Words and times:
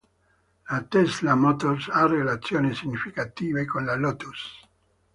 La 0.69 0.81
Tesla 0.81 1.35
Motors 1.35 1.87
ha 1.93 2.07
relazioni 2.07 2.73
significative 2.73 3.65
con 3.67 3.85
la 3.85 3.93
Lotus. 3.95 4.65